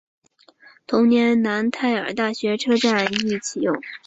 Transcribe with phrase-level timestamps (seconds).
[0.87, 3.79] 同年楠泰尔大学车站亦启用。